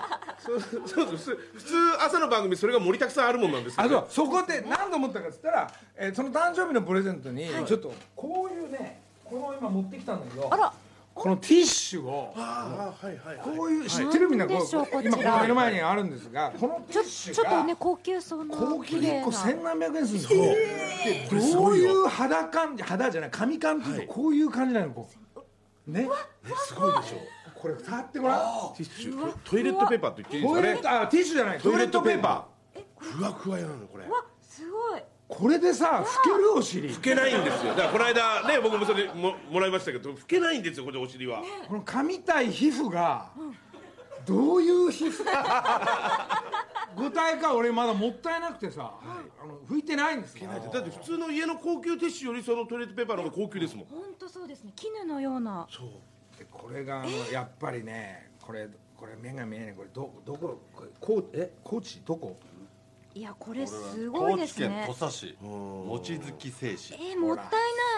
[0.45, 10.73] そうそうです普通朝の番組それが盛りだくさんあるもんなんですよあそうそこで何度思ったかっつったら、えーその誕生日のプレゼントにちょっとこういうねこの今持ってきたんだけどあら。
[11.15, 15.11] このティッシュをああはいはいこういう知ってるみんなこなんでしょううこちら。
[15.11, 20.43] 今この目の前にあるんですがこのテちょィッシちょっとね高級そうな高級1個千何百円するんですよ。
[20.43, 22.77] でどういう肌感？
[22.77, 25.09] 肌じゃない紙感っていうとこういう感じなのこ
[25.87, 25.91] う。
[25.91, 26.09] ね。
[26.67, 27.17] すごいでしょ
[27.65, 28.39] これ触ってごらん。
[28.77, 29.33] ティッシュ。
[29.43, 30.61] トイレットペーパーって言っていいですか？
[30.61, 31.59] ねトイレットあティッシュじゃない。
[31.59, 32.83] トイレットペーーパー。
[32.99, 34.03] ふわふわやなのこれ。
[34.05, 35.01] わすごい。
[35.27, 36.89] これでさ拭けるお尻。
[36.89, 37.73] 拭けないんですよ。
[37.73, 41.41] だからこの間ね僕もそれももらいましたけど拭けないんですよこれお尻は。
[41.67, 43.31] この髪対皮膚が
[44.27, 45.23] どういう皮膚？
[46.95, 50.47] 具体化俺まだもったいなくてさ、あの拭いてないんですよ。
[50.71, 53.85] だって普通の家の高級ティッシュよりそのトイレットペーパーの方が高級ですもん。
[53.87, 54.71] 本当そうですね。
[54.75, 55.67] 絹のような。
[55.69, 55.87] そう
[56.37, 59.73] でこれがやっぱりねこれこれ目が見えない。
[59.73, 60.59] これどどこ？
[60.73, 61.51] これこうえ？
[61.63, 62.01] 高知？
[62.05, 62.37] どこ？
[63.13, 65.37] いやこれすごい高知県ですね土佐市。
[65.41, 67.11] 望月製紙。
[67.11, 67.47] えー、もったい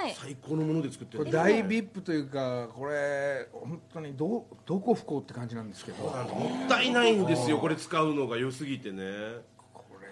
[0.03, 0.15] ない。
[0.15, 1.31] 最高のもので作ってる。
[1.31, 6.03] 大ビップというかこれ本当にどどこ不幸って感じなんですけど。
[6.03, 9.03] こもったいないんですよこれ使うのが良すぎてね。
[9.03, 9.07] れ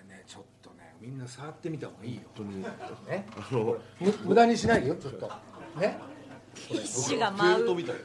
[0.07, 2.21] ねちょっとねみんな触ってみた方がいいよ。
[2.35, 2.63] 本当に。
[2.63, 3.27] ね。
[3.37, 5.31] あのむ無駄にしないでよちょっと。
[5.79, 5.99] ね。
[6.55, 7.95] ティッシュが舞うルトみたい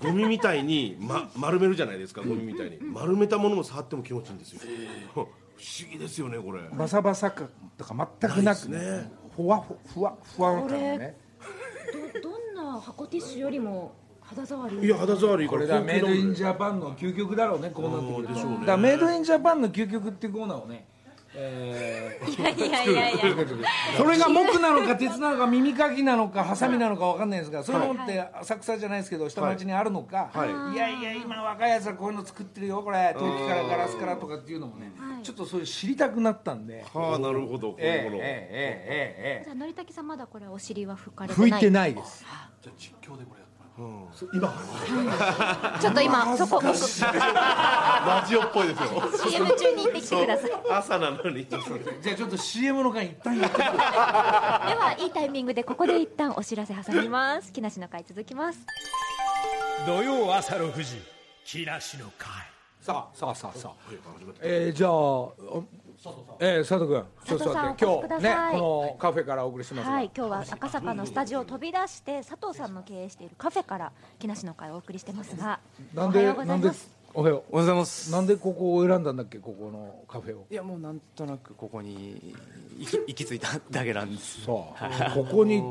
[0.00, 2.78] ゴミみたいに、ま、丸めるじゃないですかゴミみたいに。
[2.80, 4.60] 丸めたものも触っても気持ちいいんですよ。
[5.14, 5.30] 不思
[5.90, 6.60] 議ですよねこれ。
[6.72, 7.48] バサバサ感
[7.78, 9.10] とか全くなくないですね。
[9.34, 11.16] ふわふふわふわ感がね。
[12.22, 15.44] どどんな箱ティッシュよりも肌触りいや肌触り。
[15.44, 18.34] いいからこれだメイドインジジャパンの究極だろうねこうなってくると。
[18.34, 18.58] でしょうね。
[18.60, 20.86] だからメイドインジャパンの究極っていうコーナーをね
[21.38, 22.40] えー。
[22.40, 23.20] いやいやいやいや
[23.96, 30.74] それが木なのか鉄なのか耳かきなのかハサミなのかわかんないですがそういうのって浅草じゃないですけど下町にあるのか、はい。
[30.74, 33.14] い、やいや今若いやつはこういうの作ってるよこれ。
[33.18, 34.90] 陶器からガラスからとかっていうのもね、
[35.22, 36.84] ちょっとそれ知りたくなったんで。
[36.92, 41.50] はあなるほどこういうもの、えええええええじゃあのりたけさんまだこれお尻は拭かれえてない？
[41.50, 42.24] 拭いてないです。
[42.62, 43.45] じゃあ実況でこれ
[43.78, 44.48] や
[45.76, 48.88] っちょっと今そこラジオっぽいですよ。
[49.28, 50.50] CM 中に行ってきてください。
[50.50, 51.46] で朝なのに。
[51.46, 51.58] じゃ
[52.14, 53.58] あちょっと CM の間一旦やって。
[53.58, 57.52] みてはいいタイミングでここで一旦お知らせ挟みます。
[57.52, 58.60] 木梨の会続きます。
[59.86, 61.02] 土曜朝6時
[61.44, 62.30] 木梨の会。
[62.80, 63.74] さあさあさあさあ。
[64.40, 65.64] えー、じゃあお
[66.38, 67.04] えー、佐藤君。
[67.24, 68.52] 佐藤さんお越しくだ今日ねさい。
[68.52, 75.60] このカフェからお送りしてますが、はい今日は赤坂のスタジオを飛び出して佐藤さんの経営しているカフェから木梨の会をお送りしてますが。
[75.94, 78.10] なんでおはようござないんでますおはよおはようございます。
[78.10, 80.46] うなんでここを選んだんだっけここのカフェを？
[80.50, 82.34] いやもうなんとなくここに
[82.78, 84.42] 行き行き着いただけなんです。
[84.44, 85.62] さあここに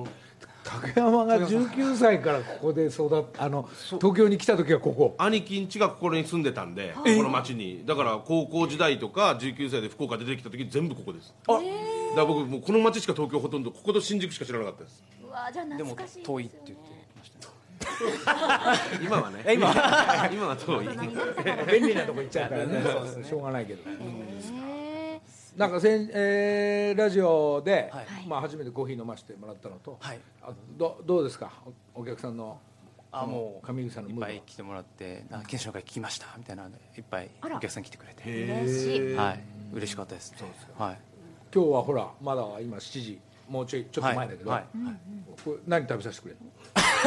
[0.66, 5.16] 竹山が19歳からここで育っあの東京に来た時はここ。
[5.20, 7.84] 兄貴んちがここに住んでたんでこの町に。
[7.86, 11.34] だから高校時代とか19歳で福岡出てきた時全部ここです。
[11.48, 11.62] だか
[12.18, 15.04] ら僕もうこの町しか東京ほとんどここと新宿しか知らなかったです。
[15.24, 16.86] うわじゃあでも懐かしいですよ遠いっねて言って
[17.18, 17.56] ました
[19.06, 19.44] 今はね。
[19.54, 19.72] 今
[20.32, 20.88] 今は遠い。
[21.80, 22.84] 便利なとこ行っちゃうからね
[23.24, 23.82] しょうがないけど。
[23.90, 23.94] へ
[25.58, 28.06] なんかせん、えーラジオで、はい。
[28.28, 30.20] まあ、初めてコーヒー飲ませてもらったのと、はい。
[30.42, 31.52] あどどうですか？
[31.96, 32.60] おお客さんの
[33.12, 38.24] あもう上口さんのいっムードぱい来てもらって「あ研修の会聞きました」みたいなのでいっぱいお客さん来てくれて。
[38.24, 39.16] ー嬉しい。
[39.16, 39.44] はい。
[39.74, 40.34] 嬉しかったです。
[40.78, 41.00] はい。
[41.54, 44.66] 今日はほらまだ今7時もうちょいちょっと前だけど、はい。
[45.44, 46.52] これ何食べさせてくれるの？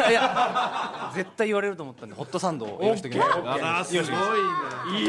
[0.02, 4.18] は いいや絶対言われると思ったんでホットサンドを用意しておきましたあらすごいな
[4.96, 5.04] いい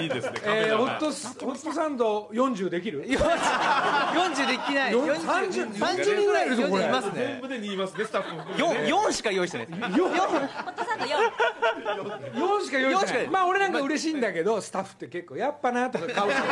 [0.00, 0.02] い。
[0.04, 4.92] いいですねえー、ホットスホットサンド40できる？40できない。
[4.92, 7.12] よ40 30 30人ぐらいいるぞこれ40いますね。
[7.16, 8.82] 全部で2いますねスタッフ含めて。
[8.82, 9.66] ね 4, 4しか用意してない。
[9.66, 13.24] ですホットサンド4 4しか用意してない。
[13.24, 13.30] 四しか。
[13.30, 16.42] まあ俺なんか嬉しいんだけどスタッフって結構やっぱなとか顔して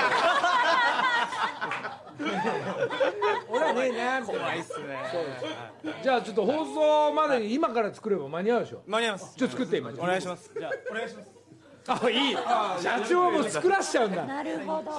[3.48, 4.98] 俺はねえなみたいな怖いっすね。
[6.03, 8.83] じゃあちょっと放送までに今から作れば間に合うでしょ？
[8.87, 9.35] 間に合います。
[9.37, 9.90] ちょっと作って今。
[9.90, 10.51] お願いします。
[10.59, 10.72] じゃあ。
[11.85, 12.37] あいい。
[12.81, 14.25] 社長も作らしちゃうんだ。
[14.25, 14.90] なるほど。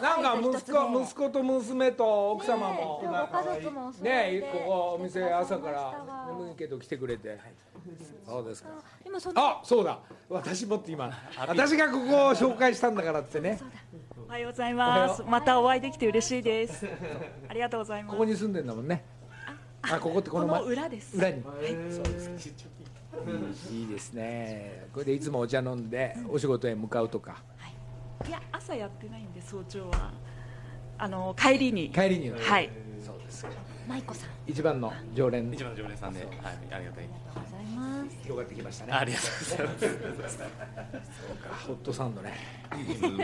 [0.00, 3.02] なんか息子息子と娘と奥様も。
[3.02, 5.92] ご家族も揃ねここお店朝から
[6.38, 7.38] 眠いけど来てくれて。
[8.24, 8.70] そうですか。
[9.04, 9.98] 今そあそうだ。
[10.30, 13.60] 私もって今私がここを紹介したんだからってね。
[14.11, 15.22] おはようございます。
[15.28, 16.86] またお会いできて嬉しいです。
[17.48, 18.12] ありがとうございます。
[18.12, 19.04] ここに住んでんだもんね。
[19.82, 21.18] あここってこのこ前の裏です。
[21.18, 21.42] 裏に。
[21.42, 22.48] そうです。
[22.48, 22.70] か
[23.70, 24.86] いいですね。
[24.94, 27.42] これでいつもお茶飲んでお仕事へ向かうとか。
[28.26, 28.30] い。
[28.30, 30.12] や朝やってないんで早朝は。
[30.96, 31.90] あの帰りに。
[31.90, 32.30] 帰りに。
[32.30, 32.70] ははい。
[33.04, 33.44] そうです。
[33.44, 33.50] か。
[33.86, 34.30] 舞子さん。
[34.30, 35.52] あ一番の常連。
[35.52, 36.28] 一番の常連さんで、はい、
[36.70, 38.16] ありがたいりがとうございます。
[38.22, 38.92] 広がってきましたね。
[38.92, 39.66] ありがとうござい
[40.22, 40.38] ます。
[41.66, 42.32] ホットサンドね。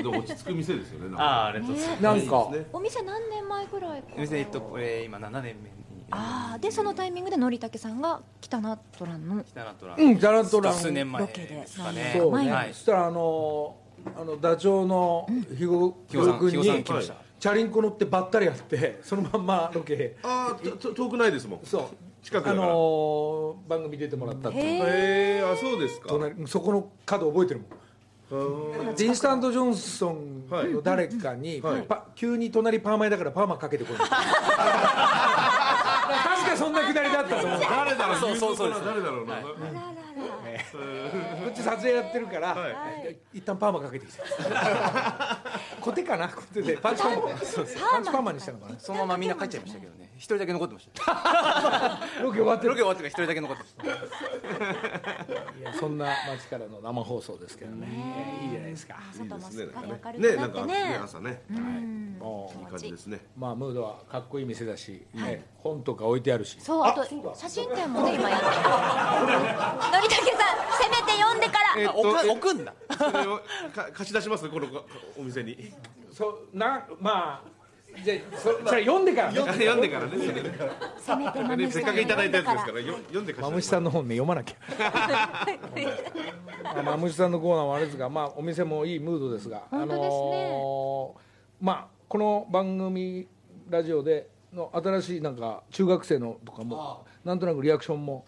[0.05, 2.03] 落ち着く店ですよねあありがとうございます。
[2.03, 2.51] なんか。
[2.73, 5.79] お店何年前ぐらいかお店えっとこれ今7年目に。
[6.11, 9.45] ああでそのタイミングでのりたけさんが北ナトランの。
[9.45, 10.75] 北ナトラうんザラトラン。
[10.75, 12.15] 数年前ロケでですかね。
[12.17, 13.77] そうね、したらあの
[14.17, 15.93] あのダチョウの肥後
[16.39, 16.85] 君に
[17.39, 19.95] チャリンコ乗ってばったりやってそのまんまロケ。
[19.95, 21.61] へあーとと遠くないですもん。
[21.65, 21.83] そう。
[21.83, 21.87] あ
[22.29, 22.67] 近くだから。
[22.67, 24.64] のー番組出てもらったっていう。
[24.85, 26.09] へえあそうですか。
[26.09, 27.71] 隣そこの角覚えてるもん。
[28.95, 31.83] でインスタント・ジョンソンの誰かに、はい。
[31.85, 33.97] パ急に隣パーマイだからパーマかけてこい。
[34.05, 34.19] 確か
[36.57, 37.61] そんなくだりだったと思う。
[37.61, 39.37] 誰だろうそうそうそうです誰だろうな。
[39.37, 39.61] あらららこ
[40.21, 40.25] っ
[41.59, 43.18] ち撮影やってるから、はい。
[43.35, 44.23] 一旦パーマかけてきた
[45.81, 46.29] コテかな？
[46.29, 46.77] コテで。
[46.77, 47.38] パンチパーマ。
[47.38, 47.81] そうそう。
[47.90, 48.79] パンチパーマにしたのかな？
[48.79, 50.09] そのままみんな帰っちゃいましたけどね。
[50.16, 52.01] 一人だけ残ってました。
[52.23, 52.71] ロケ終わってる。
[52.71, 53.85] ロケ終わってから一人だけ残ってました。
[55.59, 57.87] いやそんな街からの生放送ですけどね。
[58.42, 58.97] いいじゃないですか。
[59.12, 61.01] 外もすっかり明るねくなんってなかねね。
[61.03, 61.42] 朝ね
[62.18, 62.62] もい。
[62.62, 63.21] い感じですね。
[63.37, 66.59] うまあムードはかっこいい店だし、ね本とか置いてあるし。
[66.61, 68.53] そうあと写真展もね今やってる。
[68.53, 71.83] のりたけさんせめて読んでから。
[71.83, 72.75] えっとく置くんだ。
[72.97, 73.38] それを
[73.75, 74.83] か貸し出しますこのか
[75.18, 75.73] お店に。
[76.12, 77.59] そうなまあ
[78.05, 79.38] じゃあそそれ読んでからね。
[79.40, 80.12] 読んでからね。
[80.99, 84.57] せめてまむしさんねせっかくいただいたやつですからよ読んで貸しマムシさんの本ね読まなきゃ。
[86.62, 90.51] ま あマムシさんのコーナーもあれですがまあお店もいいムードですが本当ですね。
[90.51, 91.21] のー
[91.61, 93.27] まあこの番組
[93.68, 98.25] ラジオでの新しいなんか中学生のとかもなんとなくリアクションも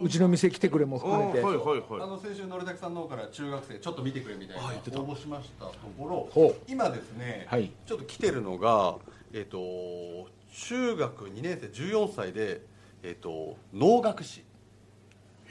[0.00, 2.08] うちの店来てくれもあ含めてーはいはいあはい。
[2.10, 4.62] の先週のりたけさんの方から中学生ちょっと見てくれみたいな。
[4.62, 7.72] 応募しましたところ今ですね、はい。
[7.86, 8.96] ちょっと来てるのが
[9.32, 9.58] えっ、と
[10.52, 12.62] 中学2年生14歳で
[13.02, 14.44] えっ、と能楽師。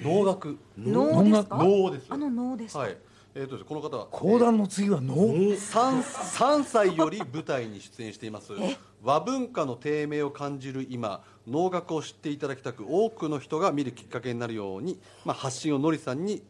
[0.02, 0.58] 能楽。
[0.78, 1.58] 能ですか？
[1.58, 2.98] 能ですあの能ですか、はい。
[3.36, 5.16] えっ、とこの方は講談の次は能。
[5.16, 8.54] 3, 3歳より舞台に出演しています
[9.04, 16.44] 和文化の低迷を感じる今能楽を知っていただきたく多くの人が見るきっかけになるように、まあ、発信をのりさんに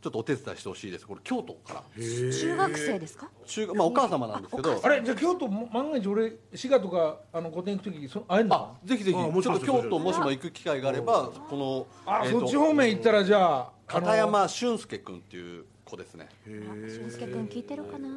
[0.00, 1.06] ちょっとお手伝いしてほしいです。
[1.06, 1.82] これ京都から。
[1.96, 3.30] 中学生ですか？
[3.46, 4.78] 中まあ、お母様なんですけど。
[4.84, 8.74] あれじゃあ京都も万が一俺滋賀とかあの個展行く時そ会えるのか？
[8.84, 9.16] ぜひぜひ。
[9.16, 16.28] ちょっと京都もしも行く機会があればこの、あ、えーとそっち方面行ったらじゃあ片山俊介君っていう子ですね。
[16.44, 18.08] 俊介君聞いてるかな？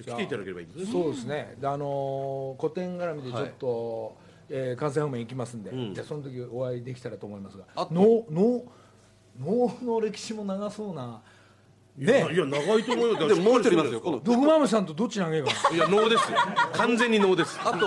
[0.00, 0.86] 来ていただければいいですね。
[0.92, 1.54] そうですね。
[1.60, 4.16] であのー古典絡みでちょっと、
[4.48, 5.94] えー関西方面行きますんで、ん。
[5.94, 7.64] じゃあその時お会いできたらと思いますが。
[7.90, 8.62] 能能
[9.40, 11.20] 能の歴史も長そうな
[11.96, 13.28] いねやいや長いと思うよ。
[13.28, 15.76] でももう一人いますよこのドグマムさんとどっち長いかな？
[15.76, 16.38] いや能ですよ。
[16.72, 17.58] 完全に能です。
[17.62, 17.86] あと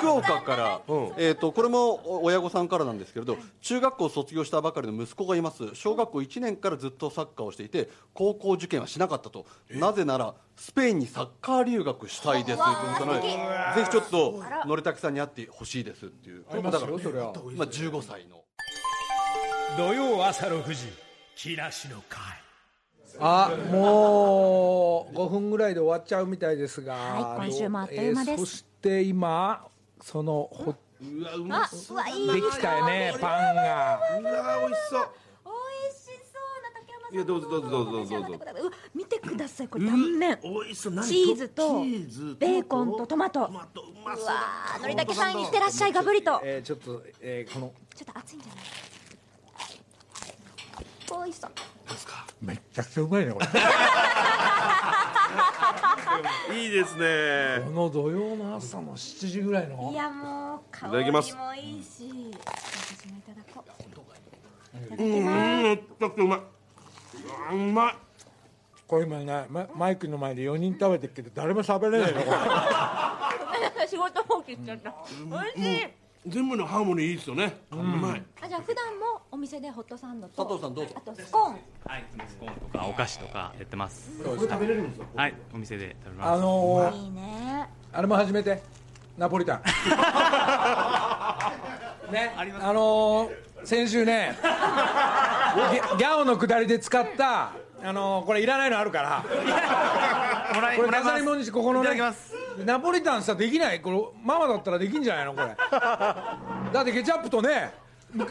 [0.00, 1.12] 福岡から、うん。
[1.18, 5.74] えー、とこれもお親御さんからなんですけれど中学校を卒業したばかりの息子がいます。
[5.74, 9.46] 小学校1年からずっとサッカーをしていて高校受験はしなかったと。
[9.70, 12.58] なぜならスペインにサッカー留学したいです。
[12.58, 16.44] ということなのでぜひちょっとのりたけさんに会ってほしいですっていう。
[16.50, 16.98] ありますよ。
[16.98, 18.42] それはまあ、15歳の。
[19.76, 20.86] 土曜朝6時
[21.36, 22.20] 木梨の会。
[23.18, 28.30] あもう5分ぐらいで終わっちゃうみたいですが、はい今週もあっという間です。
[28.30, 29.66] えーそして今
[30.02, 32.32] そのほうわうまあうわいい。
[32.32, 34.00] できたよねパンが。
[34.20, 35.08] うわ美味しそう。
[35.44, 35.50] 美
[35.88, 38.62] 味しそうな竹山いやどうぞどうぞどうぞどうぞ召し上がってください。
[38.62, 40.38] うわ見てくださいこれ断面。
[40.42, 40.92] おいしそう。
[40.92, 43.46] 何チーズとチーズベーコンとトマト。
[43.46, 44.24] トマトうまそう。
[44.24, 47.72] うわーのりたけさんいってらっしゃいガブリとえーちょっと、えーこの。
[47.94, 48.64] ちょっと熱いんじゃない？
[51.12, 51.50] おいしそう。
[52.40, 53.46] めっちゃくちゃうまいねこれ
[56.54, 57.62] いいですね。
[57.64, 59.90] この土曜の朝の7時ぐらいの。
[59.92, 61.30] いやもう香いただきます。
[61.32, 62.10] りもいいし
[62.46, 63.64] 私もいただこ
[64.98, 65.24] ううん
[65.62, 66.40] めっちゃくちゃうまい。
[67.52, 67.94] うまい。
[68.86, 72.20] これ今ねママイクの前で4人食べてるけど誰も喋れないの。
[72.22, 72.30] こ
[73.80, 74.92] れ仕事放棄しちゃった。
[75.26, 75.86] 美味しい
[76.26, 77.60] 全部のハーモニーいいですよね。
[77.72, 81.52] うまいあじゃあ普段もお店でホットサンドと佐藤さんどうぞあとスコーン。
[81.86, 84.10] はいスコーンとかお菓子とかやってます。
[84.22, 85.34] これ食べれるんですよはい。
[85.54, 86.40] お店で食べあます。
[86.42, 87.68] のーいいね。
[87.92, 88.62] あれも始めて？
[89.16, 89.62] ナポリタン。
[92.12, 97.52] ねあのー先週ねギャオの下りで使った
[97.82, 99.24] あのーこれいらないのあるから。
[100.76, 103.80] これ飾り物にしてここのいただねきますナポリタンさできない？
[103.80, 105.32] これママだったらできんじゃないの？
[105.34, 105.46] これ。
[105.56, 106.38] だ
[106.82, 107.72] ってケチャップとね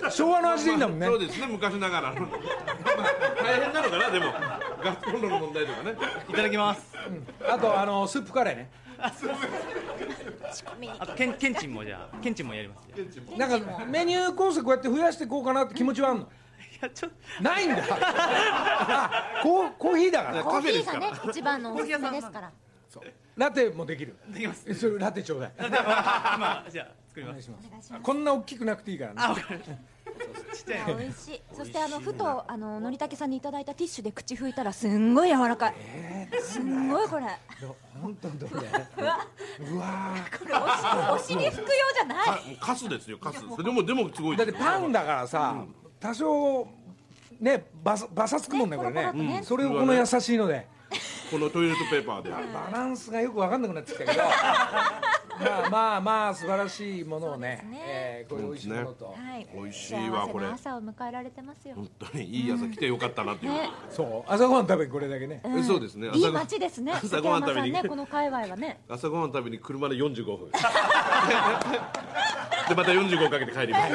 [0.10, 1.06] 昭和の味でいいんだもんね。
[1.08, 2.28] そうですね昔ながらの。
[3.42, 4.26] 大変なのかなでも。
[4.84, 5.96] ガスコンロの問題とかね。
[6.28, 6.94] いただきます。
[7.50, 8.70] あとあのスープカレーね。
[9.02, 9.10] あ
[11.08, 12.94] とけんけんちんもじゃあけんちんもやりますい
[13.38, 16.28] なんかメニュー構成こうやって増やしていこうかなって気持ちはあんの？
[16.82, 17.78] やちょっないんだ。
[17.90, 20.44] あコーコーヒーだから。
[20.44, 22.52] コーヒーがね一番のおすすめですから
[23.40, 24.18] ラテもできる。
[24.28, 24.66] できます。
[24.68, 25.52] えそれラテちょうだい。
[25.58, 27.50] 今じゃあ作ります。
[27.50, 28.04] お願いします。
[28.04, 29.16] こんな大きくなくていいからね。
[29.18, 29.62] あわかる。
[29.62, 31.42] ちっちゃい美味しい。
[31.54, 35.76] そしてあのふとあののりたけさんにいただいたティッシュで口拭いたらすんごい柔らかい、
[36.42, 37.28] すんごいこれ。
[38.02, 38.52] 本当にどれ
[39.72, 40.16] うわ。
[40.38, 40.54] これ
[41.16, 42.58] おしお尻拭くようじゃない。
[42.60, 43.42] カスですよカス。
[43.64, 44.38] でもでもすごい。
[44.38, 45.64] だってパンだからさ、
[45.98, 46.68] 多少
[47.40, 49.14] ねバサバサつくもんねこれね。
[49.14, 49.44] ねポロポロっとね。
[49.46, 50.68] それをこの優しいので
[51.30, 52.30] このトイレットペーパーで。
[52.30, 54.24] バランスがよく分かんなくなってきたけど。
[55.40, 57.82] まあまあまあ素晴らしいものをねね。
[57.88, 59.48] えーこういう美味しいものと、はい。
[59.54, 60.48] 美味しいわこれ。
[60.48, 61.76] 朝を迎えられてますよ。
[61.76, 63.70] 本当にいい朝来てよかったなっていう、ね。
[63.90, 64.32] そう。
[64.32, 66.08] 朝ごはん食べにこれだけね、えそうですね。
[66.08, 66.92] いい朝ご街ですね。
[66.94, 67.72] 朝ごはん 食べに。
[67.72, 68.82] ねこの界隈はね。
[68.90, 70.52] 朝ごはん食べに車で45分。
[70.52, 70.58] で
[72.76, 73.94] また45かけて帰ります。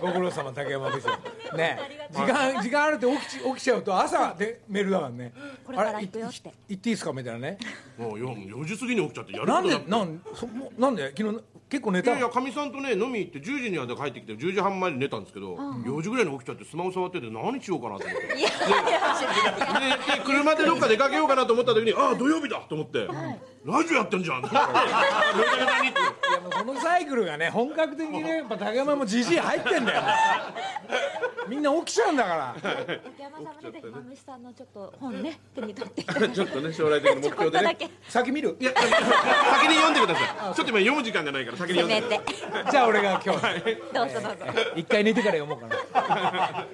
[0.00, 1.78] ご苦労様竹山部長ね。
[2.12, 5.32] 時間時間あるって起きち起きちゃうと朝でメールだからね
[5.64, 6.52] これからあれ行くよって。
[6.68, 7.12] 行っていいですか？
[7.12, 7.58] みたいなね。
[7.98, 11.08] もう 4, 4時過ぎに起きちゃってやるなんでことなくてなんそもうなんで？
[11.16, 12.10] 昨日結構寝た。
[12.10, 18.26] いやいやかみさんとね飲み行って10時には帰ってきて10時半前に寝たんですけど、4時ぐらいに起きちゃってスマホ触ってて何しようかなと思って。
[18.26, 18.50] いやいやい
[18.92, 23.08] やでで車でどっか出かけようかなと思った時にああ土曜日だと思って、
[23.64, 24.42] ラジオやってんじゃん。
[24.42, 24.68] いや
[26.42, 30.02] もうこのサイクルがね本格的にね やっぱ竹山もじじい入ってんだよ
[31.48, 32.54] みんな起きちゃうんだから。
[32.62, 36.02] 竹山さんもねぜひまむしさんのちょっと本ね手に取って。
[36.28, 37.78] ちょっとね将来的な目標でね。
[38.08, 38.56] 先見る？
[38.60, 40.26] いや先に読んでください。
[40.26, 42.20] ちょっと今読む時間がないから先にせ読んで
[42.70, 43.40] じゃあ俺が今日。
[43.94, 44.60] どうぞどうぞ。
[44.76, 46.66] 一回寝てから読もうかな。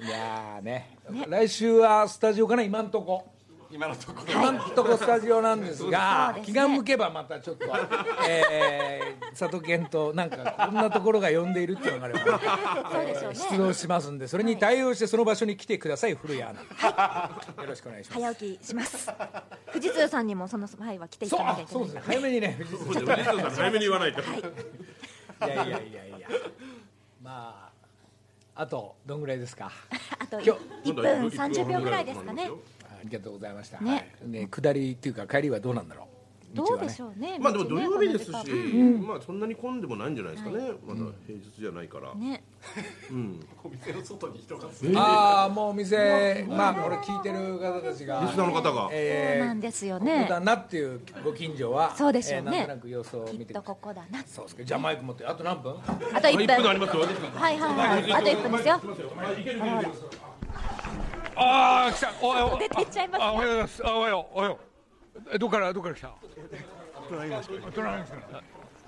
[0.00, 0.98] いやーね。
[1.28, 3.26] 来週はスタジオかな今んとこ
[3.70, 4.32] 今のところ。
[4.32, 6.42] 今んとこスタジオなんですがね。
[6.44, 7.66] 気が向けばまたちょっと、
[8.26, 12.40] えー、佐藤健となんかこんなところが呼んでいるっていうのがあれば
[12.90, 18.20] そうでしょう出ね動しますんでそれに対応してその場所に来てください古谷アナ、よろしくお願いします。
[18.20, 19.10] 早起きします。
[19.72, 22.02] 富士通さんにもその際は来ていそうかなきゃいけそうないですね。
[22.06, 22.92] 早めにね藤井さん。
[22.94, 24.24] 藤田さん早めに言わないと、い。
[25.40, 26.28] やいやいやいや。
[27.22, 27.70] ま
[28.56, 29.70] ああとどんぐらいですか？
[30.18, 30.90] あと今日。
[30.90, 32.50] 1分30秒ぐらいですかね
[32.98, 33.90] ありがとうございました、ね。
[33.90, 34.08] はい。
[34.26, 36.08] ね下りっていうか帰りはどうなんだろう。
[36.54, 37.38] どうでしうょうね。
[37.38, 42.42] まあでも土曜日ですし、まあそんなに混んでもないんじゃないですかね、まだ平日じゃないから、ね。
[44.96, 48.20] ああもうお店まあこれ聞いてる方たちが。
[48.22, 52.60] リスナーの方が、そうえーなんですよここねだなっていうご近所はそうでしょうね。
[52.60, 54.64] えーなんとなく様子をき見てっとここだなそうですか。
[54.64, 55.76] じゃあマイク持ってあと何分？
[55.86, 57.02] あと1 1分分ありますよ。
[57.02, 58.12] はいはいはい。
[58.14, 58.80] あと1分ですよ
[61.40, 62.12] ああ来た。
[62.20, 63.86] おはよう出てっちゃいますおはようございます。
[63.86, 64.38] あおはよう。
[64.38, 64.58] おはよ
[65.14, 65.20] う。
[65.32, 66.10] えどっからどっから来た？
[67.08, 68.16] 隣町隣町か。
[68.32, 68.42] ら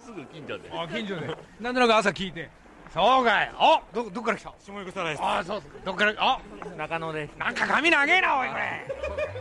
[0.05, 0.71] すぐ近所で。
[0.73, 1.37] あ近所で。
[1.61, 2.51] なんとなく朝聞いて。
[2.93, 4.53] そうかいあどどっから来た？
[4.59, 5.23] 下横沢です。
[5.23, 5.63] ああそう。
[5.85, 6.15] どっから？
[6.19, 6.41] あ
[6.77, 7.39] 中野です。
[7.39, 8.61] なんか髪長えなおいこれ。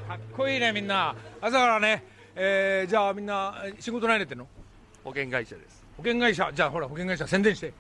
[0.08, 1.16] かっこいいねみんな。
[1.42, 2.04] 朝からね
[2.36, 4.48] えー、じゃあみんなえ仕事何やってんの？
[5.04, 5.84] 保険会社です。
[5.98, 6.52] 保険会社？
[6.54, 7.74] じゃあほら保険会社宣伝して。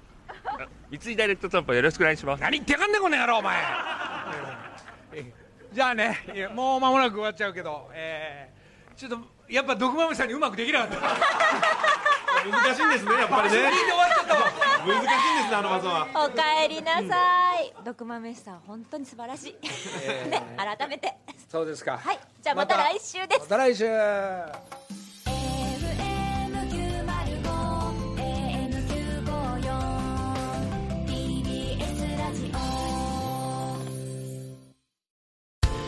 [0.89, 2.41] 三井ダイレクトトランプよろしくお願いします。
[2.41, 3.57] 何言ってかんねんこの野郎お前。
[3.57, 3.61] え
[5.71, 6.17] じゃあね
[6.55, 9.17] もう間もなく終わっちゃうけどえー、ちょっと
[9.47, 10.97] やっぱ毒まむしさんにうまくできなかった。
[12.45, 13.63] 難しいんですねやっぱりね。
[13.63, 16.07] 難しいんですねあの技は。
[16.13, 17.73] おかえりなさい。
[17.83, 19.55] 毒豆飯さん本当に素晴らしい、
[20.29, 21.15] ね改めて。
[21.49, 21.97] そうですか。
[21.97, 22.19] はい。
[22.41, 22.77] じゃあまた。
[22.77, 23.41] 来週です。
[23.41, 23.85] また来週